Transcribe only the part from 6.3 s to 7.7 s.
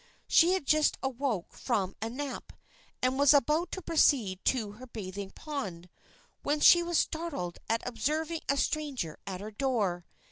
when she was startled